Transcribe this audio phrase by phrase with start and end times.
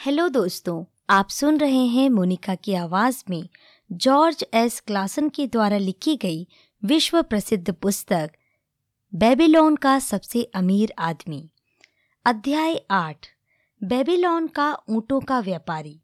[0.00, 3.48] Hello दोस्तों, आप सुन रहे हैं मोनिका की आवाज़ में
[3.90, 4.78] जॉर्ज एस.
[4.80, 6.46] क्लासन के द्वारा लिखी गई
[6.82, 8.30] विश्व प्रसिद्ध पुस्तक,
[9.12, 11.42] बेबीलोन का सबसे अमीर आदमी।
[12.26, 13.26] अध्याय आठ,
[13.80, 16.00] बेबीलोन का ऊँटों का व्यापारी।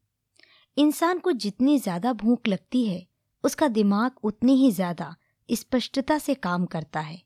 [0.76, 3.06] इंसान को जितनी ज़्यादा भूख लगती है,
[3.44, 5.14] उसका दिमाग उतनी ही ज़्यादा
[5.48, 7.20] स्पष्टता से काम करता है।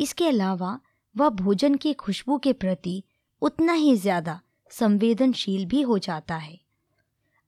[0.00, 0.78] इसके अलावा,
[1.16, 3.02] वह भोजन की खुशबू के प्रति
[3.42, 4.40] उतना ही ज़्यादा
[4.72, 6.58] संवेदनशील भी हो जाता है।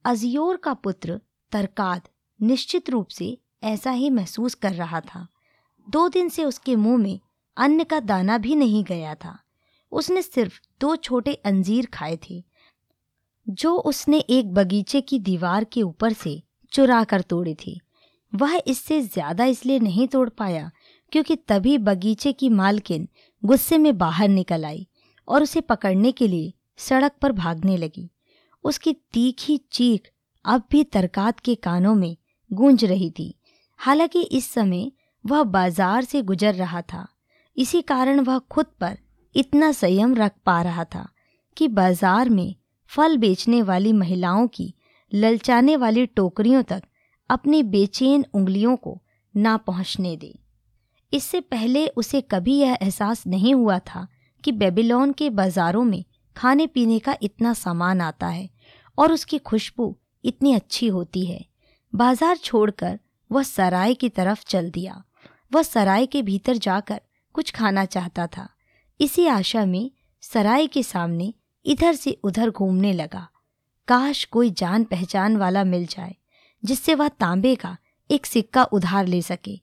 [0.05, 1.21] अजियोर का पुत्र
[1.53, 2.09] तरकाद
[2.41, 5.27] निश्चित रूप से ऐसा ही महसूस कर रहा था।
[5.87, 7.21] दो दिन से उसके मुँह में
[7.57, 9.39] अन्न का दाना भी नहीं गया था।
[9.93, 12.43] उसने सिर्फ़ दो छोटे अंजीर खाए थे,
[13.47, 17.79] जो उसने एक बगीचे की दीवार के ऊपर से चुरा कर तोड़े थे।
[18.33, 20.71] वह इससे ज़्यादा इसलिए नहीं तोड़ पाया
[21.13, 23.09] क्योंकि तभी बगीचे की मालकिन
[23.43, 24.87] गुस्से में बाहर निकल आई
[25.29, 28.11] और उसे पकड़ने के लिए सड़क पर भागने लगी।
[28.65, 30.11] उसकी तीखी चीख
[30.45, 32.17] अब भी तरकात के कानों में
[32.51, 33.35] गूंज रही थी।
[33.81, 34.91] हालाँकि इस समय
[35.25, 37.07] वह बाज़ार से गुजर रहा था।
[37.57, 38.99] इसी कारण वह खुद पर
[39.35, 41.09] इतना संयम रख पा रहा था
[41.57, 42.55] कि बाज़ार में
[42.91, 44.73] फल बेचने वाली महिलाओं की
[45.13, 46.83] ललचाने वाली टोकरियों तक
[47.31, 49.01] अपनी बेचैन उंगलियों को
[49.35, 50.35] ना पहुँचने दे।
[51.13, 54.07] इससे पहले उसे कभी यह एहसास नहीं हुआ था
[54.45, 56.05] कि बेबीलोन के बाजारों में
[56.37, 58.49] खाने पीने का इतना सामान आता है
[58.99, 61.45] और उसकी खुशबू इतनी अच्छी होती है।
[61.93, 62.99] बाज़ार छोड़कर
[63.31, 65.03] वह सराय की तरफ़ चल दिया।
[65.53, 67.01] वह सराय के भीतर जाकर
[67.35, 68.49] कुछ खाना चाहता था।
[69.01, 69.91] इसी आशा में
[70.23, 71.33] सराय के सामने
[71.67, 73.27] इधर से उधर घूमने लगा।
[73.89, 76.15] काश कोई जान पहचान वाला मिल जाए,
[76.63, 77.77] जिससे वह तांबे का
[78.11, 79.59] एक सिक्का उधार ले सके।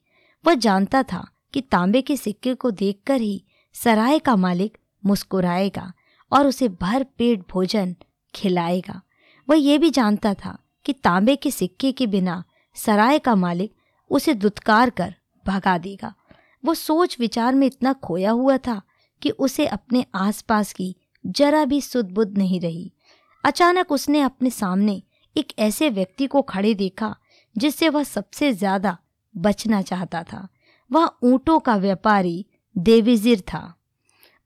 [0.45, 3.43] वह जानता था कि तांबे के सिक्के को देखकर ही
[3.75, 5.91] सराय का मालिक मुस्कुराएगा।
[6.31, 7.95] और उसे भर पेट भोजन
[8.33, 9.01] खिलाएगा।
[9.47, 12.43] वह यह भी जानता था कि तांबे के सिक्के के बिना
[12.75, 13.73] सराय का मालिक
[14.11, 15.13] उसे दुत्कार कर
[15.45, 16.13] भगा देगा।
[16.63, 18.81] वो सोच विचार में इतना खोया हुआ था
[19.21, 22.91] कि उसे अपने आसपास की जरा भी सुध बुद्ध नहीं रही।
[23.43, 25.01] अचानक उसने अपने सामने
[25.35, 27.15] एक ऐसे व्यक्ति को खड़े देखा,
[27.55, 28.97] जिससे वह सबसे ज़्यादा
[29.35, 30.47] बचना चाहता था।
[30.91, 33.73] वह ऊंटों का व्यापारी देविजिर था।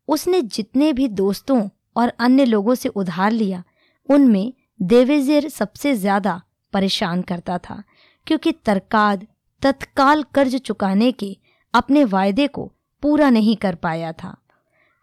[0.07, 1.62] उसने जितने भी दोस्तों
[1.95, 3.63] और अन्य लोगों से उधार लिया,
[4.09, 6.41] उनमें देवेजिर सबसे ज़्यादा
[6.73, 7.81] परेशान करता था,
[8.28, 9.25] क्योंकि तरकाद
[9.63, 11.35] तत्काल कर्ज चुकाने के
[11.73, 12.72] अपने वायदे को
[13.03, 14.35] पूरा नहीं कर पाया था।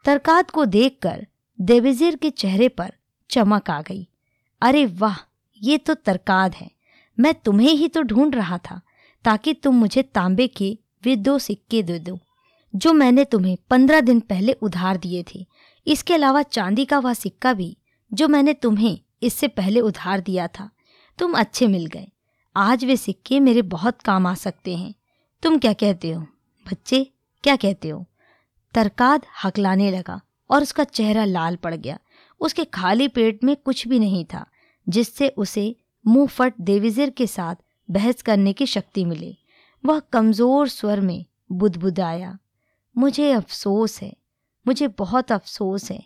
[0.04, 1.26] तरकाद को देखकर
[1.58, 2.92] देवेजिर के चेहरे पर
[3.30, 4.06] चमक आ गई।
[4.62, 5.16] अरे वाह,
[5.60, 6.70] ये तो तरकाद है।
[7.18, 8.80] मैं तुम्हें ही तो ढूंढ रहा था,
[9.24, 12.18] ताकि तुम मुझे तांबे के वे दो सिक्के दे दो।
[12.74, 15.46] जो मैंने तुम्हें पंद्रह दिन पहले उधार दिए थे।
[15.86, 17.76] इसके अलावा चांदी का वह सिक्का भी,
[18.12, 20.70] जो मैंने तुम्हें इससे पहले उधार दिया था।
[21.18, 22.08] तुम अच्छे मिल गए।
[22.56, 24.94] आज वे सिक्के मेरे बहुत काम आ सकते हैं।
[25.42, 26.22] तुम क्या कहते हो?
[26.66, 27.12] बच्चे,
[27.42, 28.06] क्या कहते हो?
[28.74, 31.98] तरकाद हकलाने लगा और उसका चेहरा लाल पड़ गया।
[32.40, 34.46] उसके खाली पेट में कुछ भी नहीं था,
[34.88, 37.54] जिससे उसे मुँह फट देविजिर के साथ
[37.90, 39.36] बहस करने की शक्ति मिले।
[39.84, 42.38] वह कमज़ोर स्वर में बुदबुदाया
[42.96, 44.12] मुझे अफसोस है,
[44.66, 46.02] मुझे बहुत अफसोस है,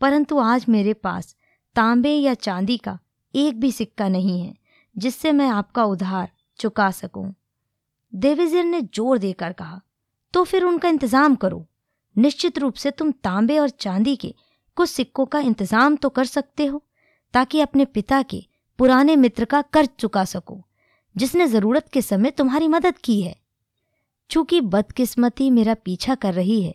[0.00, 1.34] परंतु आज मेरे पास
[1.76, 2.98] तांबे या चांदी का
[3.34, 4.54] एक भी सिक्का नहीं है,
[4.96, 6.28] जिससे मैं आपका उधार
[6.58, 7.32] चुका सकूँ।
[8.12, 9.80] देविजिर ने ज़ोर देकर कहा
[10.34, 11.64] तो फिर उनका इंतज़ाम करो
[12.16, 14.34] निश्चित रूप से तुम तांबे और चांदी के
[14.76, 16.82] कुछ सिक्कों का इंतज़ाम तो कर सकते हो,
[17.34, 18.44] ताकि अपने पिता के
[18.78, 20.60] पुराने मित्र का कर्ज चुका सको,
[21.16, 23.34] जिसने ज़रूरत के समय तुम्हारी मदद की है
[24.30, 26.74] चूँकि बदकिस्मती मेरा पीछा कर रही है,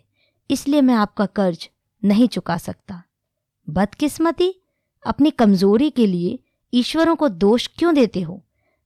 [0.50, 1.70] इसलिए मैं आपका कर्ज
[2.04, 3.02] नहीं चुका सकता।
[3.68, 4.54] बदकिस्मती?
[5.06, 6.40] अपनी कमज़ोरी के लिए
[6.74, 8.42] ईश्वरों को दोष क्यों देते हो?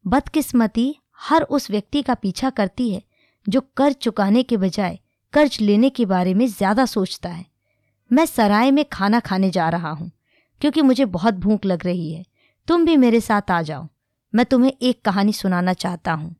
[0.06, 3.02] बदकिस्मती हर उस व्यक्ति का पीछा करती है,
[3.46, 5.00] जो कर्ज चुकाने के बजाय
[5.34, 7.46] कर्ज लेने के बारे में ज़्यादा सोचता है।
[8.12, 10.12] मैं सराय में खाना खाने जा रहा हूँ,
[10.62, 12.24] क्योंकि मुझे बहुत भूख लग रही है।
[12.68, 13.88] तुम भी मेरे साथ आ जाओ,
[14.34, 16.36] मैं तुम्हें एक कहानी सुनाना चाहता हूँ।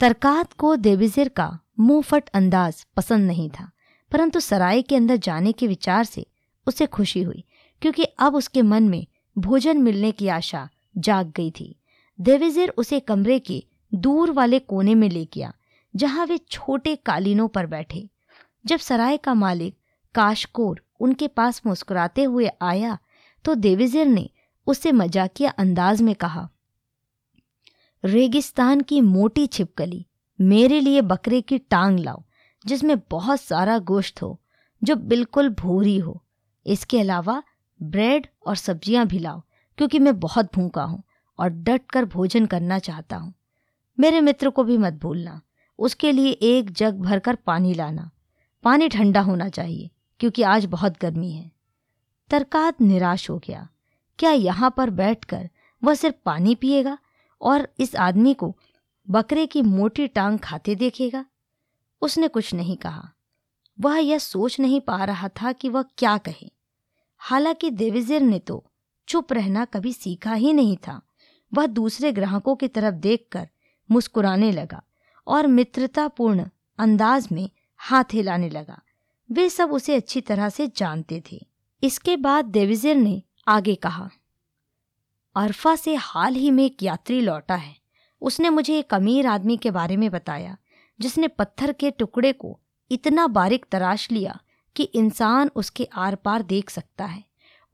[0.00, 3.70] तरकात को देविजिर का मुंहफट अंदाज पसंद नहीं था,
[4.12, 6.26] परंतु सराय के अंदर जाने के विचार से
[6.66, 7.44] उसे खुशी हुई,
[7.82, 9.06] क्योंकि अब उसके मन में
[9.36, 11.74] भोजन मिलने की आशा जाग गई थी।
[12.18, 13.62] देविजिर उसे कमरे के
[13.92, 15.52] दूर वाले कोने में ले गया,
[15.94, 18.08] जहाँ वे छोटे कालीनों पर बैठे।
[18.64, 19.76] जब सराय का मालिक
[20.14, 22.98] काशकोर उनके पास मुस्कुराते हुए आया
[23.44, 24.28] तो देविजिर ने
[24.66, 26.48] उससे मजाकिया अंदाज में कहा
[28.06, 30.06] रेगिस्तान की मोटी छिपकली,
[30.38, 32.22] मेरे लिए बकरे की टांग लाओ,
[32.64, 34.40] जिसमें बहुत सारा गोश्त हो,
[34.82, 36.22] जो बिल्कुल भूरी हो।
[36.66, 37.42] इसके अलावा
[37.80, 39.42] ब्रेड और सब्ज़ियाँ भी लाओ,
[39.78, 41.02] क्योंकि मैं बहुत भूखा हूँ
[41.38, 43.32] और डट कर भोजन करना चाहता हूँ।
[43.98, 45.40] मेरे मित्र को भी मत भूलना,
[45.78, 48.10] उसके लिए एक जग भरकर पानी लाना।
[48.64, 51.50] पानी ठंडा होना चाहिए, क्योंकि आज बहुत गर्मी है।
[52.30, 53.68] तरकाद निराश हो गया।
[54.18, 55.48] क्या यहाँ पर बैठकर
[55.82, 56.98] वह सिर्फ़ पानी पिएगा?
[57.40, 58.56] और इस आदमी को
[59.10, 61.26] बकरे की मोटी टांग खाते देखेगा।
[62.02, 63.12] उसने कुछ नहीं कहा।
[63.80, 66.52] वह यह सोच नहीं पा रहा था कि वह क्या कहे।
[67.18, 68.70] हालाँकि देविजिर ने तो
[69.08, 71.02] चुप रहना कभी सीखा ही नहीं था।
[71.54, 73.48] वह दूसरे ग्राहकों की तरफ़ देखकर
[73.90, 74.82] मुस्कुराने लगा
[75.26, 76.48] और मित्रतापूर्ण
[76.78, 78.82] अंदाज में हाथ हिलाने लगा।
[79.32, 81.46] वे सब उसे अच्छी तरह से जानते थे।
[81.82, 84.10] इसके बाद देविजिर ने आगे कहा
[85.36, 87.76] अरफा से हाल ही में एक यात्री लौटा है।
[88.20, 90.56] उसने मुझे एक अमीर आदमी के बारे में बताया,
[91.00, 92.58] जिसने पत्थर के टुकड़े को
[92.90, 94.40] इतना बारीक तराश लिया
[94.76, 97.24] कि इंसान उसके आर पार देख सकता है।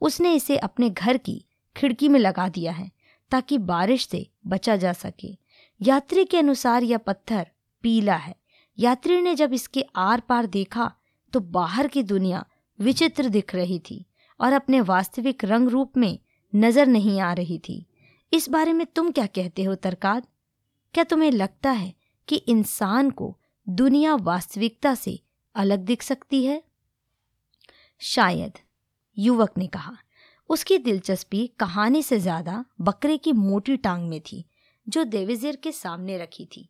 [0.01, 1.45] उसने इसे अपने घर की
[1.77, 2.91] खिड़की में लगा दिया है,
[3.31, 5.37] ताकि बारिश से बचा जा सके।
[5.81, 7.47] यात्री के अनुसार यह पत्थर
[7.83, 8.35] पीला है।
[8.79, 10.93] यात्री ने जब इसके आर पार देखा
[11.33, 12.45] तो बाहर की दुनिया
[12.79, 14.05] विचित्र दिख रही थी
[14.41, 16.19] और अपने वास्तविक रंग रूप में
[16.55, 17.87] नज़र नहीं आ रही थी।
[18.33, 20.27] इस बारे में तुम क्या कहते हो, तरकाद?
[20.95, 21.95] क्या तुम्हें लगता है
[22.29, 23.39] कि इंसान को
[23.69, 25.21] दुनिया वास्तविकता से
[25.55, 26.63] अलग दिख सकती है?
[27.99, 28.53] शायद,
[29.19, 29.97] युवक ने कहा।
[30.49, 34.45] उसकी दिलचस्पी कहानी से ज़्यादा बकरे की मोटी टांग में थी,
[34.89, 36.69] जो देविजिर के सामने रखी थी।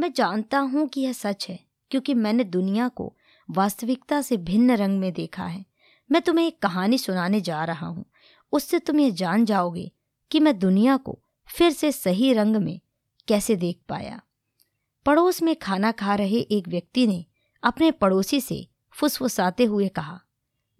[0.00, 1.58] मैं जानता हूँ कि यह सच है,
[1.90, 3.16] क्योंकि मैंने दुनिया को
[3.50, 5.64] वास्तविकता से भिन्न रंग में देखा है।
[6.10, 8.04] मैं तुम्हें एक कहानी सुनाने जा रहा हूँ
[8.54, 9.90] उससे तुम ये जान जाओगे
[10.30, 11.18] कि मैं दुनिया को
[11.48, 12.80] फिर से सही रंग में
[13.28, 14.20] कैसे देख पाया।
[15.06, 17.24] पड़ोस में खाना खा रहे एक व्यक्ति ने
[17.62, 20.20] अपने पड़ोसी से फुसफुसाते हुए कहा,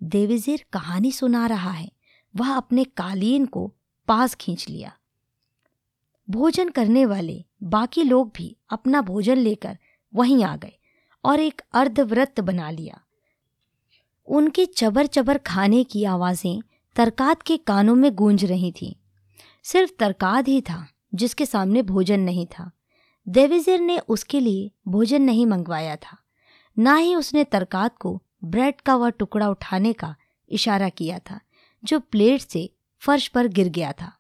[0.01, 1.91] देविजिर कहानी सुना रहा है।
[2.35, 3.73] वह अपने कालीन को
[4.09, 4.93] पास खींच लिया।
[6.29, 9.79] भोजन करने वाले बाकी लोग भी अपना भोजन लेकर
[10.15, 10.79] वहीं आ गए
[11.25, 13.01] और एक अर्धव्रत बना लिया।
[14.29, 16.61] उनके चबर चबर खाने की आवाज़ें
[16.97, 19.01] तरकाद के कानों में गूंज रही थी।
[19.63, 22.71] सिर्फ़ तरकाद ही था, जिसके सामने भोजन नहीं था।
[23.29, 26.19] देविजिर ने उसके लिए भोजन नहीं मंगवाया था।
[26.79, 30.17] ना ही उसने तरकाद को ब्रेड का वह टुकड़ा उठाने का
[30.49, 31.41] इशारा किया था,
[31.85, 34.13] जो प्लेट से फर्श पर गिर गया था।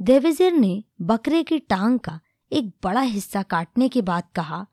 [0.00, 2.20] देविजिर ने बकरे की टांग का
[2.52, 4.66] एक बड़ा हिस्सा काटने के बाद कहा,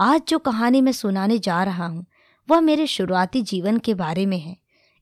[0.00, 2.06] आज जो कहानी मैं सुनाने जा रहा हूँ,
[2.50, 4.56] वह मेरे शुरुआती जीवन के बारे में है।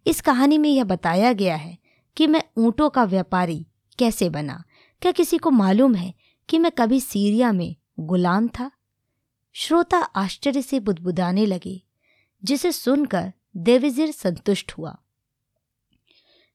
[0.07, 1.79] इस कहानी में यह बताया गया है
[2.17, 3.67] कि मैं ऊँटों का व्यापारी
[3.99, 4.65] कैसे बना?
[5.03, 6.15] क्या किसी को मालूम है
[6.49, 8.71] कि मैं कभी सीरिया में गुलाम था?
[9.53, 11.83] श्रोता आश्चर्य से बुदबुदाने लगे,
[12.45, 14.97] जिसे सुनकर देविजिर संतुष्ट हुआ।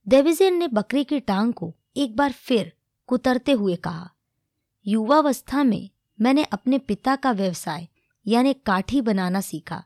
[0.07, 2.73] देविजिर ने बकरी की टांग को एक बार फिर
[3.07, 4.09] कुतरते हुए कहा,
[4.87, 5.89] युवावस्था में
[6.21, 7.87] मैंने अपने पिता का व्यवसाय,
[8.27, 9.83] यानी काठी बनाना सीखा।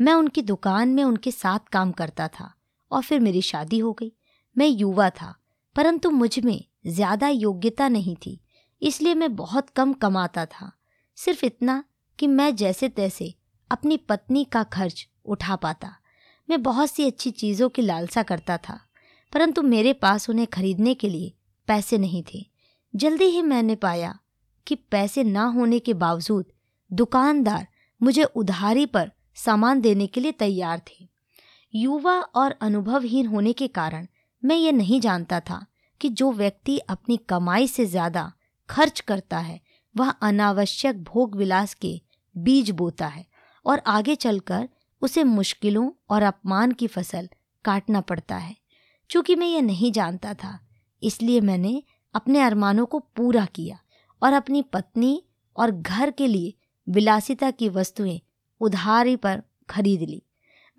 [0.00, 2.54] मैं उनकी दुकान में उनके साथ काम करता था।
[2.92, 4.12] और फिर मेरी शादी हो गई।
[4.56, 5.34] मैं युवा था,
[5.76, 8.38] परंतु मुझमें ज़्यादा योग्यता नहीं थी,
[8.82, 10.70] इसलिए मैं बहुत कम कमाता था।
[11.18, 11.82] सिर्फ़ इतना
[12.18, 13.32] कि मैं जैसे तैसे
[13.70, 15.96] अपनी पत्नी का खर्च उठा पाता।
[16.48, 18.78] मैं बहुत सी अच्छी चीज़ों की लालसा करता था,
[19.32, 21.32] परंतु मेरे पास उन्हें खरीदने के लिए
[21.68, 22.44] पैसे नहीं थे।
[22.94, 24.18] जल्दी ही मैंने पाया
[24.66, 26.46] कि पैसे ना होने के बावजूद
[26.90, 27.66] दुकानदार
[28.00, 31.06] मुझे उधारी पर सामान देने के लिए तैयार थे।
[31.74, 34.06] युवा और अनुभवहीन होने के कारण
[34.42, 35.64] मैं ये नहीं जानता था
[36.00, 38.32] कि जो व्यक्ति अपनी कमाई से ज़्यादा
[38.68, 39.60] खर्च करता है,
[39.94, 42.00] वह अनावश्यक भोग विलास के
[42.36, 43.24] बीज बोता है
[43.66, 44.68] और आगे चलकर
[45.02, 47.28] उसे मुश्किलों और अपमान की फ़सल
[47.64, 48.56] काटना पड़ता है।
[49.10, 50.58] चूँकि मैं ये नहीं जानता था,
[51.02, 51.82] इसलिए मैंने
[52.14, 53.78] अपने अरमानों को पूरा किया
[54.22, 55.22] और अपनी पत्नी
[55.56, 56.54] और घर के लिए
[56.86, 58.20] विलासिता की वस्तुएँ
[58.60, 60.22] उधारी पर खरीद ली।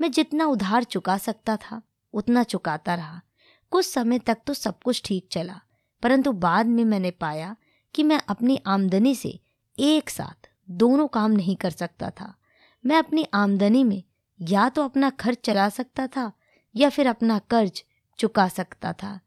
[0.03, 1.81] मैं जितना उधार चुका सकता था,
[2.13, 3.21] उतना चुकाता रहा।
[3.71, 5.59] कुछ समय तक तो सब कुछ ठीक चला,
[6.03, 7.55] परंतु बाद में मैंने पाया
[7.95, 9.29] कि मैं अपनी आमदनी से
[9.77, 12.33] एक साथ दोनों काम नहीं कर सकता था।
[12.83, 14.03] मैं अपनी आमदनी में
[14.39, 16.31] या तो अपना खर्च चला सकता था
[16.75, 17.83] या फिर अपना कर्ज
[18.19, 19.19] चुका सकता था।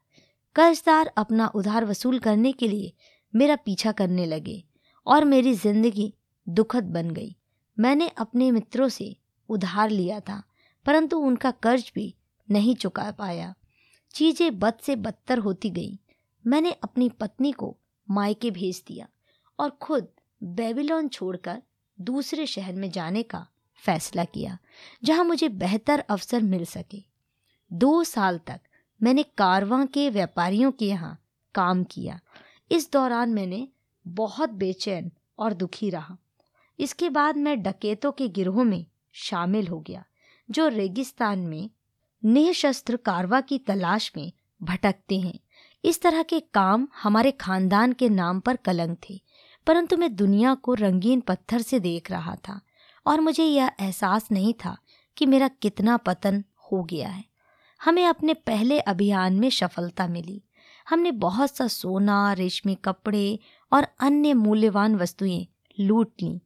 [0.56, 2.92] कर्जदार अपना उधार वसूल करने के लिए
[3.34, 4.62] मेरा पीछा करने लगे
[5.06, 6.12] और मेरी ज़िंदगी
[6.46, 7.34] दुखद बन गई।
[7.76, 9.16] मैंने अपने मित्रों से
[9.48, 10.42] उधार लिया था।
[10.86, 12.14] परंतु उनका कर्ज भी
[12.48, 13.54] नहीं चुका पाया।
[14.14, 15.98] चीज़ें बद से बदतर होती गई।
[16.44, 17.76] मैंने अपनी पत्नी को
[18.08, 19.08] मायके भेज दिया
[19.58, 20.08] और खुद
[20.40, 21.62] बेबीलोन छोड़कर
[21.98, 23.46] दूसरे शहर में जाने का
[23.82, 24.58] फैसला किया,
[25.04, 27.02] जहाँ मुझे बेहतर अवसर मिल सके।
[27.70, 28.60] दो साल तक
[29.00, 31.18] मैंने कारवां के व्यापारियों के यहाँ
[31.54, 32.18] काम किया।
[32.70, 33.66] इस दौरान मैंने
[34.06, 36.16] बहुत बेचैन और दुखी रहा।
[36.78, 40.04] इसके बाद मैं डकेतों के गिरोह में शामिल हो गया।
[40.50, 41.70] जो रेगिस्तान में
[42.24, 45.38] निःशस्त्र कारवा की तलाश में भटकते हैं।
[45.84, 49.20] इस तरह के काम हमारे खानदान के नाम पर कलंक थे,
[49.66, 52.60] परंतु मैं दुनिया को रंगीन पत्थर से देख रहा था
[53.06, 54.76] और मुझे यह एहसास नहीं था
[55.16, 57.24] कि मेरा कितना पतन हो गया है।
[57.84, 60.42] हमें अपने पहले अभियान में सफलता मिली।
[60.88, 63.38] हमने बहुत सा सोना, रेशमी कपड़े
[63.72, 65.46] और अन्य मूल्यवान वस्तुएँ
[65.80, 66.38] लूट लीं।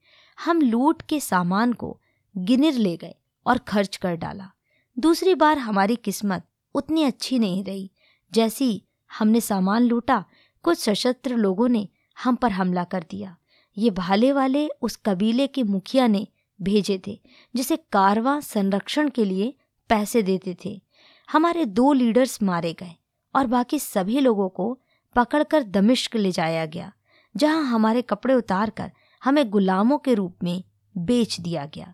[0.45, 2.01] हम लूट के सामान को
[2.37, 3.15] गिनिर ले गए।
[3.47, 4.51] और खर्च कर डाला।
[4.97, 7.91] दूसरी बार हमारी किस्मत उतनी अच्छी नहीं रही।
[8.33, 10.25] जैसी हमने सामान लूटा,
[10.63, 13.37] कुछ सशस्त्र लोगों ने हम पर हमला कर दिया।
[13.77, 16.27] ये भाले वाले उस कबीले के मुखिया ने
[16.61, 17.21] भेजे थे,
[17.55, 19.55] जिसे कारवा संरक्षण के लिए
[19.89, 20.81] पैसे देते थे।
[21.29, 22.95] हमारे दो लीडर्स मारे गए
[23.35, 24.79] और बाकी सभी लोगों को
[25.17, 26.93] पकड़कर दमिश्क ले जाया गया,
[27.37, 28.93] जहाँ हमारे कपड़े उतारकर
[29.23, 30.63] हमें गुलामों के रूप में
[30.97, 31.93] बेच दिया गया।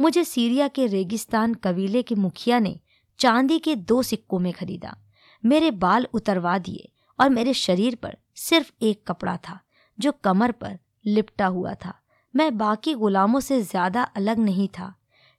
[0.00, 2.78] मुझे सीरिया के रेगिस्तान कबीले के मुखिया ने
[3.20, 4.96] चांदी के दो सिक्कों में खरीदा।
[5.44, 6.88] मेरे बाल उतरवा दिए
[7.18, 9.58] और मेरे शरीर पर सिर्फ़ एक कपड़ा था,
[9.98, 11.94] जो कमर पर लिपटा हुआ था।
[12.34, 14.94] मैं बाकी गुलामों से ज़्यादा अलग नहीं था।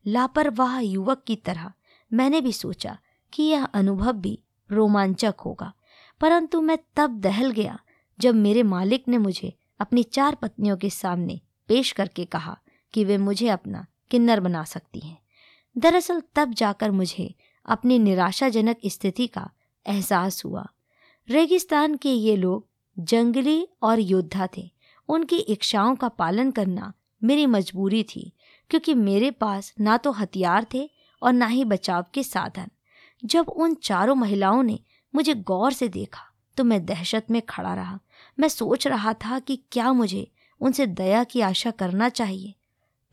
[0.06, 1.72] लापरवाह युवक की तरह
[2.12, 2.98] मैंने भी सोचा
[3.34, 4.40] कि यह अनुभव भी
[4.70, 5.72] रोमांचक होगा,
[6.22, 7.80] परंतु मैं तब दहल गया
[8.20, 11.40] जब मेरे मालिक ने मुझे अपनी चार पत्नियों के सामने
[11.70, 12.58] पेश करके कहा
[12.94, 15.18] कि वे मुझे अपना किन्नर बना सकती हैं।
[15.76, 17.34] दरअसल तब जाकर मुझे
[17.66, 19.50] अपनी निराशाजनक स्थिति का
[19.86, 20.68] एहसास हुआ।
[21.30, 24.70] रेगिस्तान के ये लोग जंगली और योद्धा थे।
[25.10, 28.32] उनकी इच्छाओं का पालन करना मेरी मजबूरी थी,
[28.72, 30.90] क्योंकि मेरे पास ना तो हथियार थे
[31.22, 32.70] और ना ही बचाव के साधन।
[33.24, 34.80] जब उन चारों महिलाओं ने
[35.14, 36.28] मुझे गौर से देखा
[36.58, 38.00] तो मैं दहशत में खड़ा रहा।
[38.38, 40.28] मैं सोच रहा था कि क्या मुझे
[40.62, 42.54] उनसे दया की आशा करना चाहिए।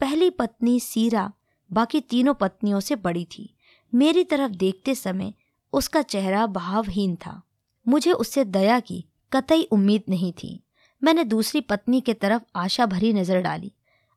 [0.01, 1.33] पहली पत्नी सीरा,
[1.73, 3.55] बाकी तीनों पत्नियों से बड़ी थी।
[3.95, 5.35] मेरी तरफ़ देखते समय
[5.73, 7.43] उसका चेहरा भावहीन था।
[7.89, 10.65] मुझे उससे दया की कतई उम्मीद नहीं थी।
[11.03, 13.73] मैंने दूसरी पत्नी के तरफ़ आशा भरी नज़र डाली।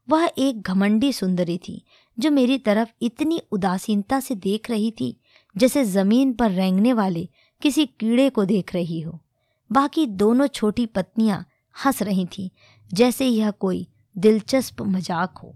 [0.10, 1.86] वह एक घमंडी सुंदरी थी,
[2.20, 5.18] जो मेरी तरफ़ इतनी उदासीनता से देख रही थी,
[5.58, 7.30] जैसे ज़मीन पर रेंगने वाले
[7.62, 9.20] किसी कीड़े को देख रही हो।
[9.72, 11.46] बाकी दोनों छोटी पत्नियाँ
[11.86, 12.50] हंस रही थीं,
[12.94, 15.56] जैसे यह कोई दिलचस्प मज़ाक हो।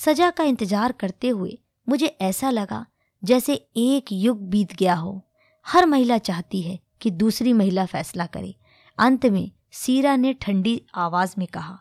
[0.00, 2.84] सजा का इंतज़ार करते हुए मुझे ऐसा लगा
[3.22, 5.20] जैसे एक युग बीत गया हो।
[5.66, 8.54] हर महिला चाहती है कि दूसरी महिला फैसला करे।
[8.98, 11.78] अंत में सीरा ने ठंडी आवाज़ में कहा,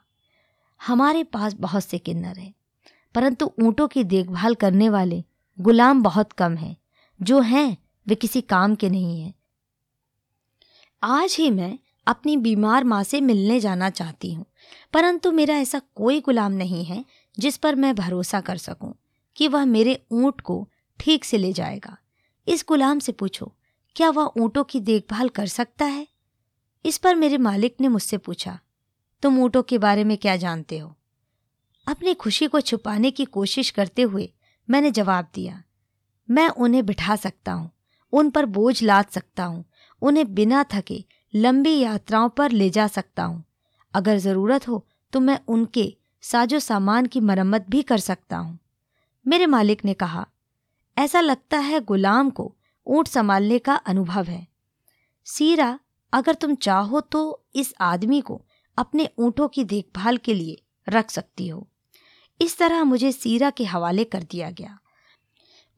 [0.81, 2.53] हमारे पास बहुत से किन्नर हैं,
[3.15, 5.23] परंतु ऊँटों की देखभाल करने वाले
[5.57, 6.75] गुलाम बहुत कम हैं।
[7.19, 9.33] जो हैं, वे किसी काम के नहीं हैं।
[11.03, 14.45] आज ही मैं अपनी बीमार माँ से मिलने जाना चाहती हूँ,
[14.93, 17.03] परंतु मेरा ऐसा कोई गुलाम नहीं है
[17.37, 18.93] जिस पर मैं भरोसा कर सकूँ
[19.35, 20.67] कि वह मेरे ऊँट को
[20.99, 21.97] ठीक से ले जाएगा।
[22.47, 23.51] इस गुलाम से पूछो,
[23.95, 26.07] क्या वह ऊँटों की देखभाल कर सकता है?
[26.85, 28.59] इस पर मेरे मालिक ने मुझसे पूछा,
[29.23, 30.95] तुम ऊँटों के बारे में क्या जानते हो?
[31.87, 34.31] अपनी खुशी को छुपाने की कोशिश करते हुए
[34.69, 35.61] मैंने जवाब दिया,
[36.29, 37.69] मैं उन्हें बिठा सकता हूँ,
[38.13, 39.63] उन पर बोझ लाद सकता हूँ,
[40.01, 43.43] उन्हें बिना थके लंबी यात्राओं पर ले जा सकता हूँ।
[43.93, 48.57] अगर ज़रूरत हो तो मैं उनके साजो सामान की मरम्मत भी कर सकता हूँ।
[49.25, 50.25] मेरे मालिक ने कहा,
[50.97, 52.53] ऐसा लगता है गुलाम को
[52.87, 54.47] ऊँट संभालने का अनुभव है।
[55.27, 55.79] सीरा,
[56.13, 58.41] अगर तुम चाहो तो इस आदमी को
[58.77, 61.67] अपने ऊँटों की देखभाल के लिए रख सकती हो।
[62.39, 64.77] इस तरह मुझे सीरा के हवाले कर दिया गया।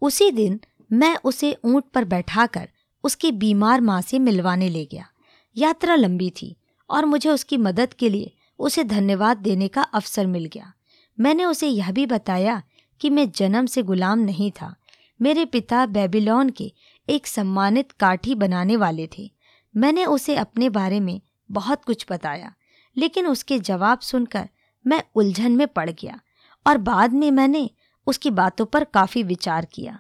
[0.01, 0.59] उसी दिन
[0.91, 2.69] मैं उसे ऊँट पर बैठाकर
[3.03, 5.07] उसकी बीमार माँ से मिलवाने ले गया।
[5.55, 6.55] यात्रा लंबी थी
[6.89, 10.73] और मुझे उसकी मदद के लिए उसे धन्यवाद देने का अवसर मिल गया।
[11.17, 12.61] मैंने उसे यह भी बताया
[13.01, 14.75] कि मैं जन्म से गुलाम नहीं था।
[15.19, 16.71] मेरे पिता बेबीलोन के
[17.07, 19.29] एक सम्मानित काठी बनाने वाले थे।
[19.75, 22.53] मैंने उसे अपने बारे में बहुत कुछ बताया,
[22.95, 24.49] लेकिन उसके जवाब सुनकर
[24.85, 26.19] मैं उलझन में पड़ गया
[26.65, 27.69] और बाद में मैंने
[28.07, 29.99] उसकी बातों पर काफ़ी विचार किया।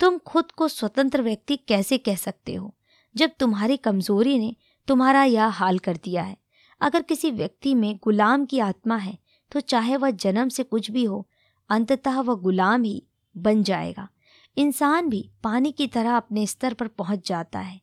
[0.00, 2.74] तुम खुद को स्वतंत्र व्यक्ति कैसे कह सकते हो,
[3.14, 4.54] जब तुम्हारी कमज़ोरी ने
[4.88, 6.36] तुम्हारा यह हाल कर दिया है?
[6.84, 9.16] अगर किसी व्यक्ति में गुलाम की आत्मा है
[9.52, 11.26] तो चाहे वह जन्म से कुछ भी हो,
[11.70, 13.02] अंततः वह गुलाम ही
[13.34, 14.08] बन जाएगा।
[14.56, 17.80] इंसान भी पानी की तरह अपने स्तर पर पहुँच जाता है।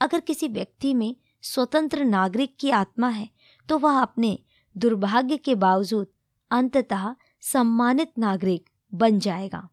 [0.00, 3.28] अगर किसी व्यक्ति में स्वतंत्र नागरिक की आत्मा है
[3.68, 4.38] तो वह अपने
[4.76, 6.06] दुर्भाग्य के बावजूद
[6.50, 9.68] अंततः सम्मानित नागरिक बन जाएगा।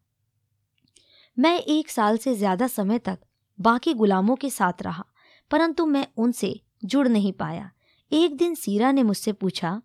[1.36, 3.18] मैं एक साल से ज़्यादा समय तक
[3.58, 5.04] बाकी गुलामों के साथ रहा,
[5.50, 7.70] परंतु मैं उनसे जुड़ नहीं पाया।
[8.12, 9.80] एक दिन सीरा ने मुझसे पूछा,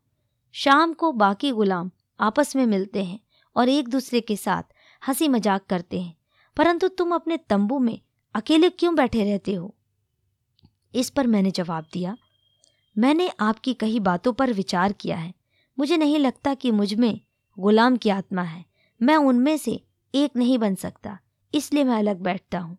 [0.55, 3.19] शाम को बाकी गुलाम आपस में मिलते हैं
[3.55, 4.63] और एक दूसरे के साथ
[5.01, 6.15] हँसी मज़ाक करते हैं,
[6.57, 7.99] परंतु तुम अपने तंबू में
[8.35, 9.73] अकेले क्यों बैठे रहते हो?
[10.93, 12.17] इस पर मैंने जवाब दिया,
[12.95, 15.33] मैंने आपकी कही बातों पर विचार किया है।
[15.77, 17.19] मुझे नहीं लगता कि मुझमें
[17.57, 18.63] गुलाम की आत्मा है।
[19.01, 19.79] मैं उनमें से
[20.13, 21.17] एक नहीं बन सकता,
[21.53, 22.77] इसलिए मैं अलग बैठता हूँ।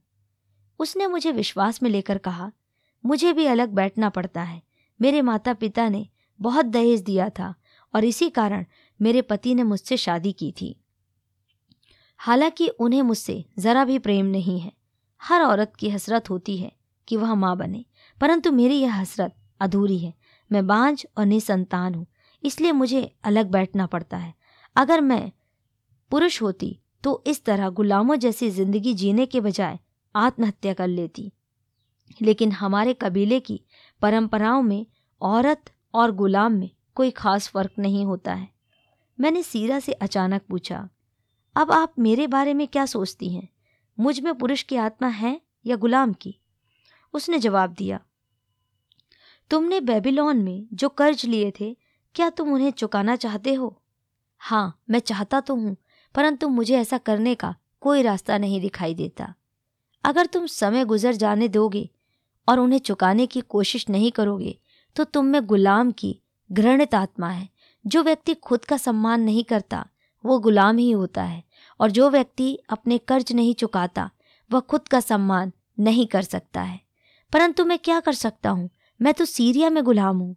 [0.81, 2.52] उसने मुझे विश्वास में लेकर कहा,
[3.05, 4.62] मुझे भी अलग बैठना पड़ता है।
[5.00, 6.07] मेरे माता पिता ने
[6.40, 7.55] बहुत दहेज दिया था
[7.95, 8.64] और इसी कारण
[9.00, 10.75] मेरे पति ने मुझसे शादी की थी।
[12.21, 14.73] हालाँकि उन्हें मुझसे ज़रा भी प्रेम नहीं है।
[15.23, 16.73] हर औरत की हसरत होती है
[17.09, 17.85] कि वह माँ बने,
[18.21, 20.12] परंतु मेरी यह हसरत अधूरी है।
[20.50, 22.07] मैं बांझ और निसंतान हूँ,
[22.43, 24.35] इसलिए मुझे अलग बैठना पड़ता है।
[24.76, 25.31] अगर मैं
[26.11, 29.78] पुरुष होती तो इस तरह गुलामों जैसी ज़िंदगी जीने के बजाय
[30.14, 31.33] आत्महत्या कर लेती।
[32.21, 33.61] लेकिन हमारे कबीले की
[34.02, 34.87] परंपराओं में,
[35.23, 38.49] औरत और गुलाम में कोई खास फ़र्क नहीं होता है।
[39.19, 40.88] मैंने सीरा से अचानक पूछा,
[41.57, 43.49] अब आप मेरे बारे में क्या सोचती हैं?
[43.99, 46.35] मुझमें पुरुष की आत्मा है या गुलाम की?
[47.14, 48.00] उसने जवाब दिया,
[49.50, 51.76] तुमने बेबीलोन में जो कर्ज लिए थे,
[52.14, 53.81] क्या तुम उन्हें चुकाना चाहते हो?
[54.40, 55.76] हाँ मैं चाहता तो हूँ,
[56.14, 59.33] परंतु मुझे ऐसा करने का कोई रास्ता नहीं दिखाई देता।
[60.05, 61.88] अगर तुम समय गुजर जाने दोगे
[62.49, 64.59] और उन्हें चुकाने की कोशिश नहीं करोगे
[64.97, 66.19] तो तुम में गुलाम की
[66.50, 67.49] घृणित आत्मा है।
[67.85, 69.85] जो व्यक्ति खुद का सम्मान नहीं करता,
[70.25, 71.43] वो गुलाम ही होता है,
[71.81, 74.11] और जो व्यक्ति अपने कर्ज नहीं चुकाता,
[74.50, 76.81] वह खुद का सम्मान नहीं कर सकता है।
[77.33, 78.69] परंतु मैं क्या कर सकता हूँ?
[79.00, 80.35] मैं तो सीरिया में गुलाम हूँ।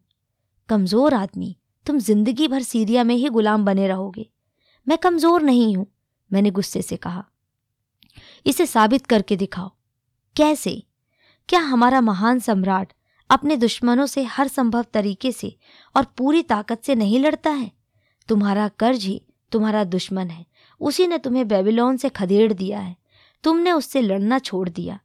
[0.70, 4.30] कमज़ोर आदमी, तुम ज़िंदगी भर सीरिया में ही गुलाम बने रहोगे।
[4.88, 5.88] मैं कमज़ोर नहीं हूँ,
[6.32, 7.25] मैंने गुस्से से कहा।
[8.46, 9.72] इसे साबित करके दिखाओ।
[10.36, 10.82] कैसे?
[11.51, 12.93] क्या हमारा महान सम्राट
[13.29, 15.53] अपने दुश्मनों से हर संभव तरीके से
[15.96, 17.71] और पूरी ताकत से नहीं लड़ता है?
[18.30, 19.21] तुम्हारा कर्ज ही
[19.52, 20.45] तुम्हारा दुश्मन है।
[20.82, 22.95] उसी ने तुम्हें बेबीलोन से खदेड़ दिया है।
[23.43, 24.99] तुमने उससे लड़ना छोड़ दिया।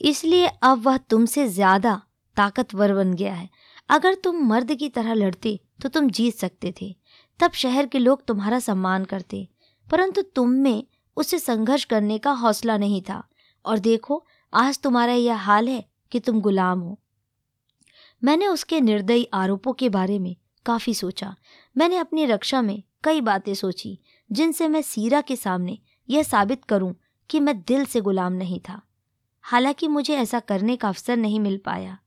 [0.00, 2.00] इसलिए अब वह तुमसे ज़्यादा
[2.36, 3.48] ताकतवर बन गया है।
[3.88, 6.94] अगर तुम मर्द की तरह लड़ते तो तुम जीत सकते थे।
[7.40, 9.46] तब शहर के लोग तुम्हारा सम्मान करते।
[9.86, 10.84] परंतु तुम में
[11.16, 13.22] उससे संघर्ष करने का हौसला नहीं था।
[13.64, 17.00] और देखो आज तुम्हारा यह हाल है कि तुम गुलाम हो।
[18.24, 20.36] मैंने उसके निर्दयी आरोपों के बारे में
[20.66, 21.36] काफ़ी सोचा।
[21.76, 23.98] मैंने अपनी रक्षा में कई बातें सोची,
[24.32, 26.94] जिनसे मैं सीरा के सामने यह साबित करूँ
[27.30, 28.82] कि मैं दिल से गुलाम नहीं था।
[29.42, 31.98] हालाँकि मुझे ऐसा करने का अवसर नहीं मिल पाया।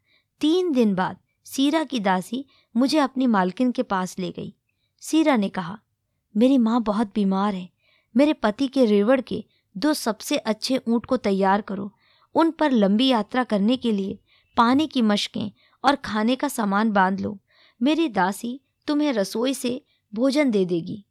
[0.41, 2.45] तीन दिन बाद सीरा की दासी
[2.77, 4.55] मुझे अपनी मालकिन के पास ले गई।
[4.99, 5.79] सीरा ने कहा,
[6.37, 7.69] मेरी माँ बहुत बीमार है।
[8.17, 9.45] मेरे पति के रेवड़ के
[9.77, 11.93] दो सबसे अच्छे ऊँट को तैयार करो।
[12.35, 14.19] उन पर लंबी यात्रा करने के लिए
[14.57, 15.51] पानी की मशकें
[15.83, 17.37] और खाने का सामान बाँध लो।
[17.81, 19.81] मेरी दासी तुम्हें रसोई से
[20.13, 21.03] भोजन दे देगी।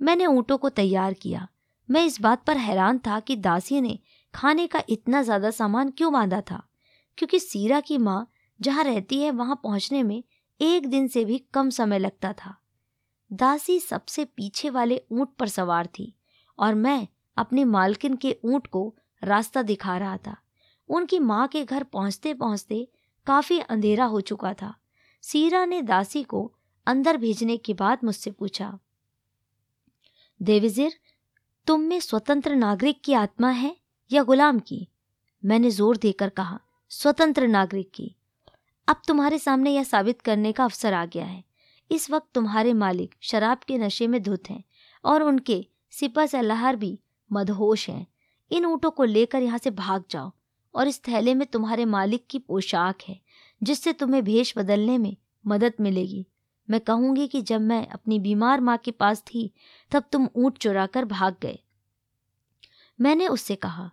[0.00, 1.46] मैंने ऊँटों को तैयार किया।
[1.88, 3.98] मैं इस बात पर हैरान था कि दासी ने
[4.34, 6.62] खाने का इतना ज़्यादा सामान क्यों बांधा था।
[7.18, 8.26] क्योंकि सीरा की माँ
[8.60, 10.22] जहाँ रहती है वहाँ पहुँचने में
[10.60, 12.54] एक दिन से भी कम समय लगता था।
[13.30, 16.14] दासी सबसे पीछे वाले ऊँट पर सवार थी
[16.58, 20.36] और मैं अपनी मालकिन के ऊँट को रास्ता दिखा रहा था।
[20.88, 22.86] उनकी माँ के घर पहुँचते पहुँचते
[23.26, 24.74] काफ़ी अंधेरा हो चुका था।
[25.24, 26.50] सीरा ने दासी को
[26.86, 28.78] अंदर भेजने के बाद मुझसे पूछा,
[30.40, 30.92] देविजिर,
[31.66, 33.76] तुम में स्वतंत्र नागरिक की आत्मा है
[34.10, 34.86] या गुलाम की?
[35.42, 36.58] मैंने ज़ोर देकर कहा,
[36.90, 38.14] स्वतंत्र नागरिक की।
[38.88, 41.42] अब तुम्हारे सामने यह साबित करने का अवसर आ गया है।
[41.90, 44.62] इस वक्त तुम्हारे मालिक शराब के नशे में धुत हैं
[45.04, 46.98] और उनके सिपा सलाहर भी
[47.30, 48.06] मदहोश हैं।
[48.50, 50.32] इन ऊँटों को लेकर यहाँ से भाग जाओ।
[50.76, 53.20] और इस थैले में तुम्हारे मालिक की पोशाक है,
[53.62, 56.26] जिससे तुम्हें भेष बदलने में मदद मिलेगी।
[56.70, 59.52] मैं कहूँगी कि जब मैं अपनी बीमार माँ के पास थी,
[59.90, 61.58] तब तुम ऊँट चुरा कर भाग गए।
[63.00, 63.90] मैंने उससे कहा,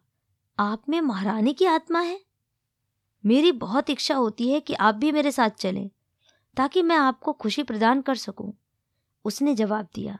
[0.60, 2.20] आप में महारानी की आत्मा है?
[3.26, 5.90] मेरी बहुत इच्छा होती है कि आप भी मेरे साथ चलें,
[6.58, 8.54] ताकि मैं आपको खुशी प्रदान कर सकूँ।
[9.26, 10.20] उसने जवाब दिया,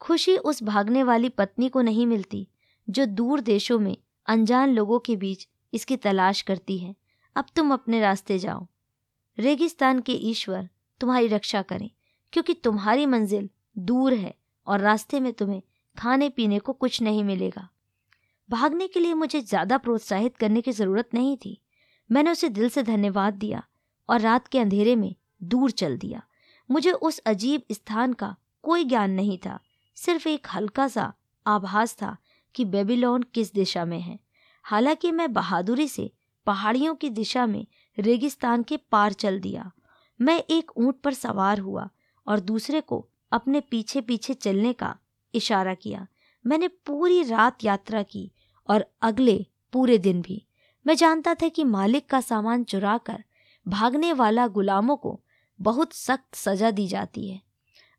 [0.00, 2.48] खुशी उस भागने वाली पत्नी को नहीं मिलती,
[2.90, 6.94] जो दूर देशों में अनजान लोगों के बीच इसकी तलाश करती है।
[7.36, 8.66] अब तुम अपने रास्ते जाओ।
[9.38, 10.68] रेगिस्तान के ईश्वर
[11.00, 11.90] तुम्हारी रक्षा करें,
[12.32, 14.34] क्योंकि तुम्हारी मंजिल दूर है
[14.66, 15.62] और रास्ते में तुम्हें
[15.96, 17.68] खाने पीने को कुछ नहीं मिलेगा।
[18.48, 21.58] भागने के लिए मुझे ज़्यादा प्रोत्साहित करने की ज़रूरत नहीं थी।
[22.10, 23.62] मैंने उसे दिल से धन्यवाद दिया
[24.08, 26.22] और रात के अंधेरे में दूर चल दिया।
[26.70, 29.58] मुझे उस अजीब स्थान का कोई ज्ञान नहीं था,
[29.96, 31.12] सिर्फ़ एक हल्का सा
[31.46, 32.16] आभास था
[32.54, 34.18] कि बेबीलोन किस दिशा में है।
[34.62, 36.10] हालाँकि मैं बहादुरी से
[36.46, 37.66] पहाड़ियों की दिशा में
[37.98, 39.72] रेगिस्तान के पार चल दिया।
[40.20, 41.88] मैं एक ऊँट पर सवार हुआ
[42.26, 44.96] और दूसरे को अपने पीछे पीछे चलने का
[45.34, 46.06] इशारा किया।
[46.46, 48.32] मैंने पूरी रात यात्रा की
[48.68, 50.46] और अगले पूरे दिन भी।
[50.86, 53.24] मैं जानता था कि मालिक का सामान चुरा कर
[53.68, 55.20] भागने वाला गुलामों को
[55.60, 57.42] बहुत सख्त सजा दी जाती है।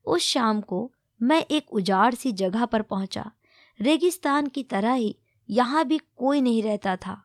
[0.05, 3.31] उस शाम को मैं एक उजाड़ सी जगह पर पहुँचा।
[3.81, 5.17] रेगिस्तान की तरह ही
[5.49, 7.21] यहाँ भी कोई नहीं रहता था।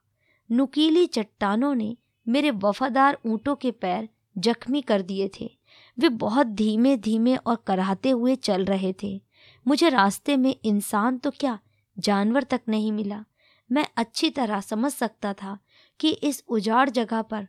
[0.50, 5.50] नुकीली चट्टानों ने मेरे वफादार ऊँटों के पैर जख्मी कर दिए थे।
[5.98, 9.20] वे बहुत धीमे धीमे और कराहते हुए चल रहे थे।
[9.66, 11.58] मुझे रास्ते में इंसान तो क्या
[11.96, 13.24] जानवर तक नहीं मिला।
[13.70, 15.58] मैं अच्छी तरह समझ सकता था
[16.00, 17.46] कि इस उजाड़ जगह पर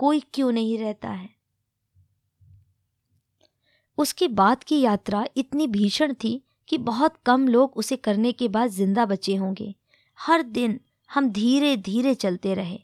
[0.00, 1.28] कोई क्यों नहीं रहता है।
[3.98, 8.70] उसके बाद की यात्रा इतनी भीषण थी कि बहुत कम लोग उसे करने के बाद
[8.70, 9.74] ज़िंदा बचे होंगे।
[10.20, 10.80] हर दिन
[11.10, 12.78] हम धीरे धीरे चलते रहे।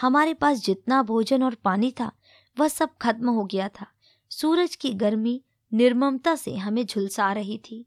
[0.00, 2.10] हमारे पास जितना भोजन और पानी था,
[2.56, 3.86] वह सब खत्म हो गया था।
[4.30, 5.40] सूरज की गर्मी
[5.72, 7.86] निर्ममता से हमें झुलसा रही थी।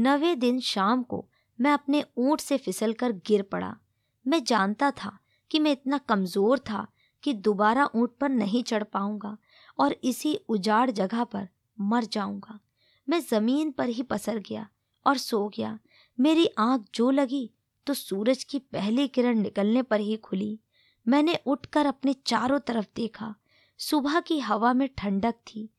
[0.00, 1.28] नवे दिन शाम को
[1.60, 3.76] मैं अपने ऊँट से फिसलकर गिर पड़ा।
[4.26, 5.18] मैं जानता था
[5.50, 6.86] कि मैं इतना कमज़ोर था
[7.22, 9.36] कि दोबारा ऊँट पर नहीं चढ़ पाऊँगा
[9.78, 11.48] और इसी उजाड़ जगह पर
[11.80, 12.60] मर जाऊँगा।
[13.08, 14.68] मैं ज़मीन पर ही पसर गया
[15.06, 15.78] और सो गया।
[16.20, 17.50] मेरी आँख जो लगी
[17.86, 20.60] तो सूरज की पहली किरण निकलने पर ही खुली।
[21.08, 23.34] मैंने उठकर अपने चारों तरफ़ देखा।
[23.78, 25.70] सुबह की हवा में ठंडक थी।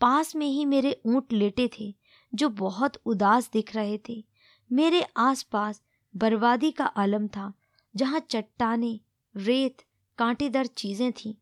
[0.00, 1.94] पास में ही मेरे ऊँट लेटे थे,
[2.34, 4.24] जो बहुत उदास दिख रहे थे।
[4.72, 5.82] मेरे आसपास
[6.16, 7.52] बर्बादी का आलम था,
[7.96, 9.00] जहाँ चट्टाने,
[9.36, 9.76] रेत,
[10.18, 11.34] कांटेदार चीज़ें थीं।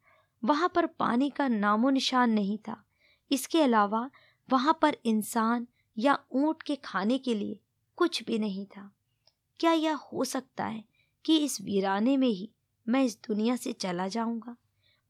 [0.45, 2.85] वहाँ पर पानी का नामो निशान नहीं था।
[3.33, 4.11] इसके अलावा
[4.51, 5.67] वहाँ पर इंसान
[5.99, 7.61] या ऊँट के खाने के लिए
[7.97, 8.93] कुछ भी नहीं था।
[9.61, 10.85] क्या यह हो सकता है
[11.25, 12.53] कि इस वीराने में ही
[12.89, 14.57] मैं इस दुनिया से चला जाऊँगा?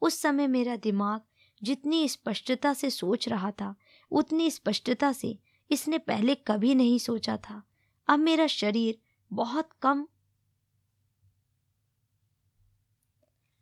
[0.03, 1.21] उस समय मेरा दिमाग
[1.63, 3.75] जितनी स्पष्टता से सोच रहा था,
[4.11, 5.39] उतनी स्पष्टता से
[5.71, 7.63] इसने पहले कभी नहीं सोचा था।
[8.09, 8.99] अब मेरा शरीर
[9.33, 10.09] बहुत कम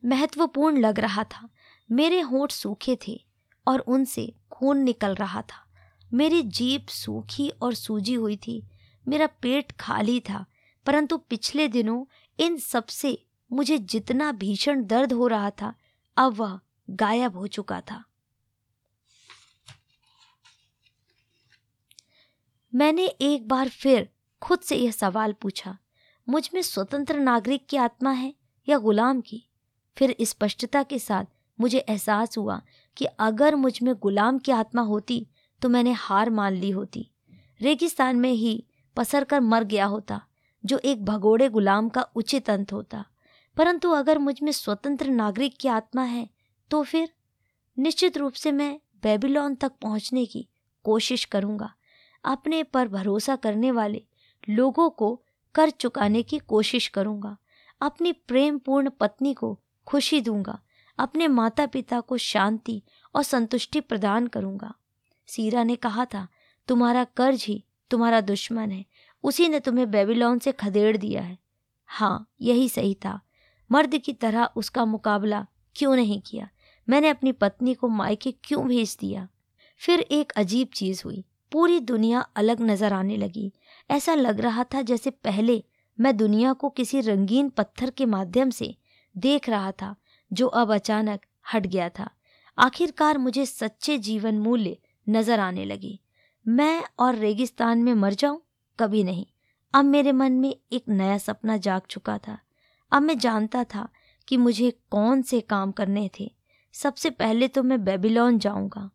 [0.04, 1.48] महत्वपूर्ण लग रहा था।
[1.90, 3.24] मेरे होठ सूखे थे
[3.68, 5.72] और उनसे खून निकल रहा था।
[6.12, 8.68] मेरी जीप सूखी और सूजी हुई थी।
[9.08, 10.46] मेरा पेट खाली था।
[10.88, 12.04] परंतु पिछले दिनों
[12.38, 15.74] इन सबसे मुझे जितना भीषण दर्द हो रहा था,
[16.16, 16.58] अब वह
[16.90, 18.04] गायब हो चुका था।
[22.72, 24.08] मैंने एक बार फिर
[24.42, 25.76] खुद से यह सवाल पूछा,
[26.28, 28.34] मुझमें स्वतंत्र नागरिक की आत्मा है
[28.68, 29.42] या गुलाम की?
[29.96, 31.24] फिर स्पष्टता के साथ
[31.58, 32.60] मुझे एहसास हुआ
[32.96, 35.26] कि अगर मुझमें गुलाम की आत्मा होती
[35.62, 37.10] तो मैंने हार मान ली होती।
[37.60, 38.64] रेगिस्तान में ही
[38.96, 40.20] पसर कर मर गया होता।
[40.64, 43.04] जो एक भगोड़े गुलाम का उचित अंत होता।
[43.56, 46.28] परंतु अगर मुझमें स्वतंत्र नागरिक की आत्मा है
[46.70, 47.12] तो फिर
[47.76, 50.46] निश्चित रूप से मैं बेबीलोन तक पहुँचने की
[50.84, 51.72] कोशिश करूँगा।
[52.24, 54.02] अपने पर भरोसा करने वाले
[54.48, 55.22] लोगों को
[55.54, 57.36] कर चुकाने की कोशिश करूँगा।
[57.80, 60.58] अपनी प्रेमपूर्ण पत्नी को खुशी दूँगा।
[60.98, 62.82] अपने माता पिता को शांति
[63.14, 64.72] और संतुष्टि प्रदान करूँगा।
[65.28, 66.26] सीरा ने कहा था,
[66.68, 68.84] तुम्हारा कर्ज ही तुम्हारा दुश्मन है।
[69.24, 71.38] उसी ने तुम्हें बेबीलोन से खदेड़ दिया है।
[71.86, 73.20] हाँ यही सही था।
[73.72, 76.48] मर्द की तरह उसका मुकाबला क्यों नहीं किया?
[76.88, 79.28] मैंने अपनी पत्नी को मायके क्यों भेज दिया?
[79.76, 83.52] फिर एक अजीब चीज़ हुई। पूरी दुनिया अलग नज़र आने लगी।
[83.90, 85.64] ऐसा लग रहा था जैसे पहले
[86.00, 88.76] मैं दुनिया को किसी रंगीन पत्थर के माध्यम से
[89.16, 89.96] देख रहा था,
[90.32, 91.20] जो अब अचानक
[91.54, 92.10] हट गया था।
[92.58, 94.76] आखिरकार मुझे सच्चे जीवन मूल्य
[95.08, 96.00] नज़र आने लगी।
[96.48, 98.42] मैं और रेगिस्तान में मर जाऊँ?
[98.80, 99.26] कभी नहीं।
[99.74, 102.38] अब मेरे मन में एक नया सपना जाग चुका था।
[102.92, 103.88] अब मैं जानता था
[104.28, 106.32] कि मुझे कौन से काम करने थे।
[106.72, 108.90] सबसे पहले तो मैं बेबीलोन जाऊँगा।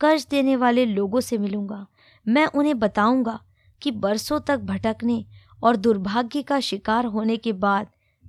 [0.00, 1.86] कर्ज देने वाले लोगों से मिलूँगा।
[2.28, 3.40] मैं उन्हें बताऊँगा
[3.82, 5.26] कि बरसों तक भटकने
[5.62, 7.86] और दुर्भाग्य का शिकार होने के बाद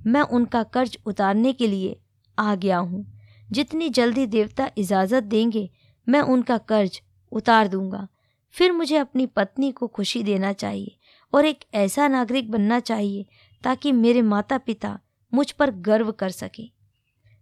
[0.08, 2.00] मैं उनका कर्ज उतारने के लिए
[2.40, 3.20] आ गया हूँ।
[3.52, 5.70] जितनी जल्दी देवता इजाज़त देंगे,
[6.10, 8.08] मैं उनका कर्ज उतार दूँगा।
[8.50, 10.96] फिर मुझे अपनी पत्नी को खुशी देना चाहिए।
[11.34, 13.26] और एक ऐसा नागरिक बनना चाहिए
[13.64, 15.00] ताकि मेरे माता पिता
[15.34, 16.72] मुझ पर गर्व कर सके।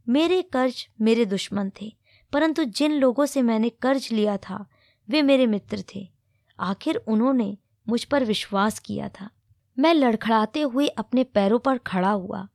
[0.09, 1.95] मेरे कर्ज मेरे दुश्मन थे,
[2.31, 4.65] परंतु जिन लोगों से मैंने कर्ज लिया था,
[5.09, 6.09] वे मेरे मित्र थे।
[6.59, 7.57] आखिर उन्होंने
[7.89, 9.29] मुझ पर विश्वास किया था।
[9.79, 12.47] मैं लड़खड़ाते हुए अपने पैरों पर खड़ा हुआ।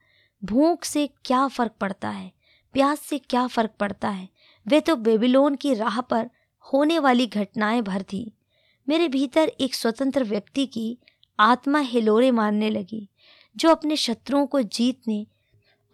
[0.44, 2.32] भूख से क्या फ़र्क पड़ता है?
[2.72, 4.28] प्यास से क्या फ़र्क पड़ता है?
[4.66, 6.30] वे तो बेबीलोन की राह पर
[6.72, 8.36] होने वाली घटनाएँ भर थी।
[8.88, 10.98] मेरे भीतर एक स्वतंत्र व्यक्ति की
[11.40, 13.08] आत्मा हिलोरे मारने लगी,
[13.56, 15.26] जो अपने शत्रुओं को जीतने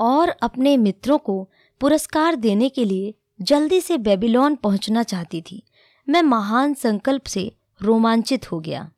[0.00, 5.62] और अपने मित्रों को पुरस्कार देने के लिए जल्दी से बेबीलोन पहुँचना चाहती थी।
[6.08, 8.90] मैं महान संकल्प से रोमांचित हो गया।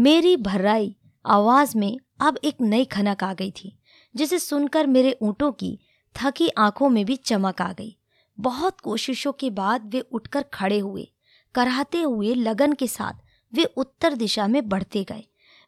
[0.00, 3.78] मेरी भर्राई आवाज़ में अब एक नई खनक आ गई थी,
[4.16, 5.78] जिसे सुनकर मेरे ऊँटों की
[6.14, 7.96] थकी आँखों में भी चमक आ गई।
[8.40, 11.08] बहुत कोशिशों के बाद वे उठकर खड़े हुए,
[11.54, 13.12] कराहते हुए लगन के साथ
[13.54, 15.24] वे उत्तर दिशा में बढ़ते गए।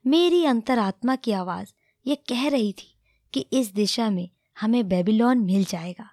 [0.07, 1.73] मेरी अंतरात्मा की आवाज़
[2.07, 2.95] ये कह रही थी
[3.33, 4.29] कि इस दिशा में
[4.61, 6.11] हमें बेबीलोन मिल जाएगा।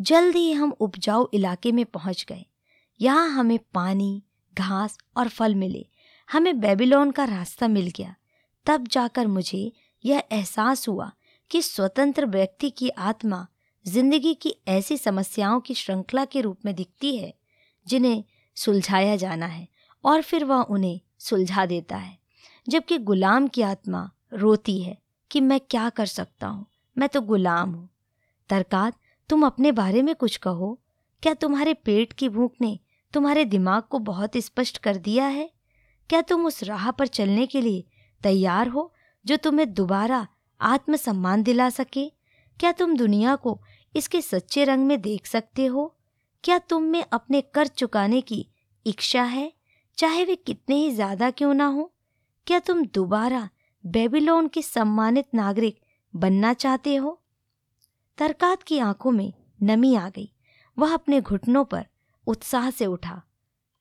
[0.00, 2.46] जल्द ही हम उपजाऊ इलाके में पहुँच गए।
[3.00, 4.22] यहाँ हमें पानी,
[4.58, 5.86] घास और फल मिले।
[6.32, 8.14] हमें बेबीलोन का रास्ता मिल गया।
[8.66, 9.72] तब जाकर मुझे
[10.04, 11.12] यह एहसास हुआ
[11.50, 13.46] कि स्वतंत्र व्यक्ति की आत्मा
[13.86, 17.34] ज़िंदगी की ऐसी समस्याओं की श्रृंखला के रूप में दिखती है
[17.86, 19.68] जिन्हें सुलझाया जाना है।
[20.04, 22.18] और फिर वह उन्हें सुलझा देता है।
[22.68, 24.98] जबकि गुलाम की आत्मा रोती है
[25.30, 26.66] कि मैं क्या कर सकता हूँ।
[26.98, 27.88] मैं तो गुलाम हूँ।
[28.48, 28.94] तरकात
[29.28, 30.80] तुम अपने बारे में कुछ कहो।
[31.22, 32.78] क्या तुम्हारे पेट की भूख ने
[33.12, 35.50] तुम्हारे दिमाग को बहुत स्पष्ट कर दिया है?
[36.10, 37.84] क्या तुम उस राह पर चलने के लिए
[38.22, 38.92] तैयार हो
[39.26, 40.26] जो तुम्हें दोबारा
[40.60, 42.08] आत्मसम्मान दिला सके?
[42.60, 43.60] क्या तुम दुनिया को
[43.96, 45.96] इसके सच्चे रंग में देख सकते हो?
[46.44, 48.48] क्या तुम में अपने कर चुकाने की
[48.86, 49.52] इच्छा है?
[49.98, 51.92] चाहे वे कितने ही ज़्यादा क्यों ना हो,
[52.46, 53.48] क्या तुम दोबारा
[53.86, 55.80] बेबीलोन के सम्मानित नागरिक
[56.16, 57.20] बनना चाहते हो?
[58.18, 59.32] तरकात की आँखों में
[59.62, 60.32] नमी आ गई।
[60.78, 61.86] वह अपने घुटनों पर
[62.26, 63.22] उत्साह से उठा।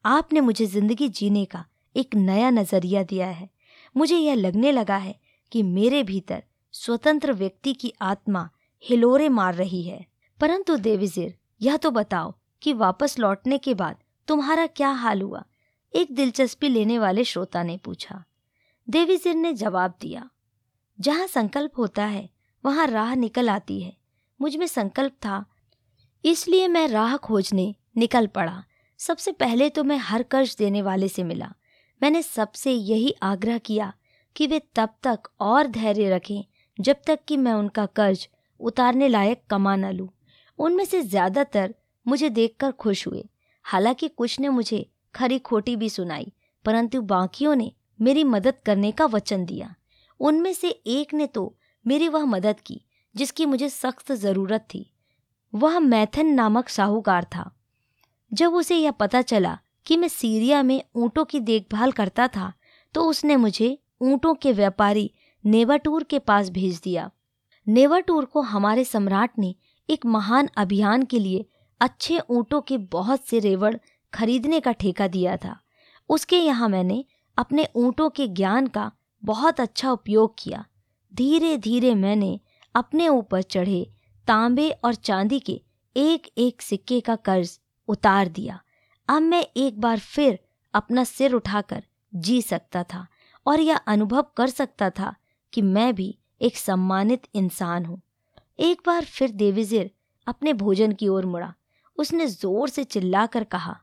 [0.06, 3.50] आपने मुझे ज़िंदगी जीने का एक नया नज़रिया दिया है।
[3.98, 5.20] मुझे यह लगने लगा है
[5.52, 8.50] कि मेरे भीतर स्वतंत्र व्यक्ति की आत्मा
[8.84, 10.06] हिलोरे मार रही है।
[10.40, 13.98] परंतु देविजिर, यह तो बताओ कि वापस लौटने के बाद
[14.28, 15.44] तुम्हारा क्या हाल हुआ?
[15.96, 18.24] एक दिलचस्पी लेने वाले श्रोता ने पूछा।
[18.88, 20.30] देवीजिर ने जवाब दिया,
[21.00, 22.30] जहाँ संकल्प होता है,
[22.64, 23.96] वहाँ राह निकल आती है।
[24.40, 25.44] मुझमें संकल्प था,
[26.24, 28.64] इसलिए मैं राह खोजने निकल पड़ा।
[29.00, 31.52] सबसे पहले तो मैं हर कर्ज देने वाले से मिला।
[32.02, 33.92] मैंने सबसे यही आग्रह किया
[34.36, 36.44] कि वे तब तक और धैर्य रखें,
[36.78, 38.28] जब तक कि मैं उनका कर्ज
[38.60, 40.10] उतारने लायक कमा न लूँ।
[40.60, 41.74] उनमें से ज़्यादातर
[42.06, 43.24] मुझे देखकर खुश हुए।
[43.66, 46.32] हालाँकि कुछ ने मुझे खरी खोटी भी सुनाई,
[46.66, 49.74] परंतु बाकियों ने मेरी मदद करने का वचन दिया।
[50.20, 52.82] उनमें से एक ने तो मेरी वह मदद की,
[53.16, 54.90] जिसकी मुझे सख्त ज़रूरत थी।
[55.54, 57.52] वह मैथन नामक साहूकार था।
[58.32, 62.52] जब उसे यह पता चला कि मैं सीरिया में ऊँटों की देखभाल करता था
[62.96, 65.12] तो उसने मुझे ऊँटों के व्यापारी
[65.44, 67.10] नेवाटूर के पास भेज दिया।
[67.68, 69.54] नेवाटूर को हमारे सम्राट ने
[69.90, 71.46] एक महान अभियान के लिए
[71.82, 73.76] अच्छे ऊँटों के बहुत से रेवड़
[74.16, 75.58] खरीदने का ठेका दिया था।
[76.10, 77.04] उसके यहाँ मैंने
[77.38, 78.92] अपने ऊँटों के ज्ञान का
[79.24, 80.66] बहुत अच्छा उपयोग किया।
[81.14, 82.40] धीरे धीरे मैंने
[82.76, 83.86] अपने ऊपर चढ़े
[84.28, 85.62] तांबे और चांदी के
[85.96, 88.60] एक एक सिक्के का कर्ज उतार दिया।
[89.08, 90.40] अब मैं एक बार फिर
[90.74, 93.06] अपना सिर उठाकर जी सकता था
[93.46, 95.14] और यह अनुभव कर सकता था
[95.54, 98.02] कि मैं भी एक सम्मानित इंसान हूँ।
[98.60, 99.90] एक बार फिर देवीजिर
[100.28, 101.54] अपने भोजन की ओर मुड़ा।
[101.98, 103.78] उसने ज़ोर से चिल्लाकर कहा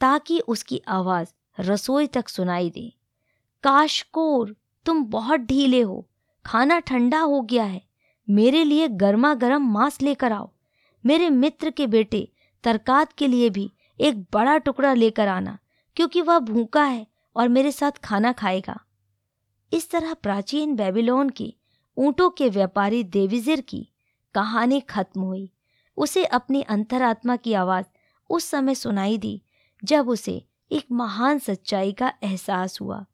[0.00, 1.28] ताकि उसकी आवाज़
[1.58, 2.92] रसोई तक सुनाई दे।
[3.64, 4.56] काशकोर
[4.86, 6.06] तुम बहुत ढीले हो।
[6.44, 7.82] खाना ठंडा हो गया है।
[8.28, 10.50] मेरे लिए गर्मा गर्म मांस लेकर आओ।
[11.04, 12.28] मेरे मित्र के बेटे
[12.64, 15.58] तरकात के लिए भी एक बड़ा टुकड़ा लेकर आना,
[15.96, 17.06] क्योंकि वह भूखा है
[17.36, 18.78] और मेरे साथ खाना खाएगा।
[19.72, 21.54] इस तरह प्राचीन बेबीलोन के
[21.96, 23.88] ऊँटों के व्यापारी देविजिर की
[24.34, 25.50] कहानी खत्म हुई।
[25.98, 27.86] उसे अपनी अंतरात्मा की आवाज़
[28.30, 29.42] उस समय सुनाई दी
[29.86, 33.06] जब उसे एक महान सच्चाई का एहसास हुआ।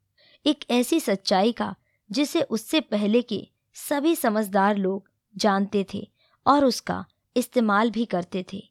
[0.45, 1.75] एक ऐसी सच्चाई का,
[2.11, 6.11] जिसे उससे पहले के सभी समझदार लोग जानते थे
[6.47, 7.05] और उसका
[7.37, 8.69] इस्तेमाल भी करते थे।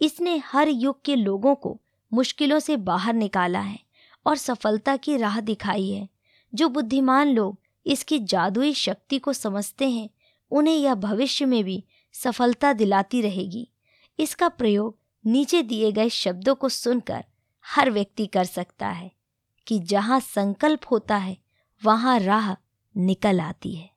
[0.00, 1.80] इसने हर युग के लोगों को
[2.12, 3.78] मुश्किलों से बाहर निकाला है
[4.26, 6.08] और सफलता की राह दिखाई है।
[6.54, 10.10] जो बुद्धिमान लोग इसकी जादुई शक्ति को समझते हैं,
[10.50, 13.68] उन्हें यह भविष्य में भी सफलता दिलाती रहेगी।
[14.18, 17.24] इसका प्रयोग नीचे दिए गए शब्दों को सुनकर
[17.66, 19.12] हर व्यक्ति कर सकता है
[19.66, 21.36] कि जहाँ संकल्प होता है,
[21.84, 22.56] वहाँ राह
[22.96, 23.93] निकल आती है।